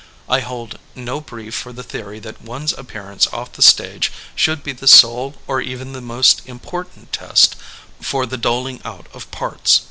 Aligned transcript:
I 0.27 0.39
hold 0.39 0.79
no 0.95 1.21
brief 1.21 1.53
for 1.53 1.71
the 1.71 1.83
theory 1.83 2.17
that 2.21 2.41
one 2.41 2.65
's 2.67 2.73
appear 2.75 3.11
ance 3.11 3.27
off 3.27 3.51
the 3.51 3.61
stage 3.61 4.11
should 4.33 4.63
be 4.63 4.71
the 4.73 4.87
sole 4.87 5.35
or 5.45 5.61
even 5.61 5.93
the 5.93 6.01
most 6.01 6.41
important 6.47 7.13
test 7.13 7.55
for 7.99 8.25
the 8.25 8.35
doling 8.35 8.81
out 8.83 9.05
of 9.13 9.29
parts. 9.29 9.79